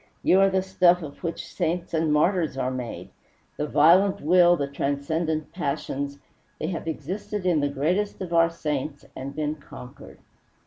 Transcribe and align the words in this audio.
You 0.23 0.39
are 0.39 0.49
the 0.49 0.63
stuff 0.63 1.03
of 1.03 1.21
which 1.23 1.45
saints 1.45 1.93
and 1.93 2.11
martyrs 2.11 2.57
are 2.57 2.71
made. 2.71 3.11
The 3.57 3.67
violent 3.67 4.19
will, 4.19 4.57
the 4.57 4.65
transcendent 4.67 5.51
passions 5.53 6.17
they 6.59 6.69
have 6.69 6.87
existed 6.87 7.45
in 7.45 7.59
the 7.59 7.69
greatest 7.69 8.19
of 8.19 8.33
our 8.33 8.49
saints, 8.49 9.05
and 9.15 9.35
been 9.35 9.53
conquered." 9.57 10.17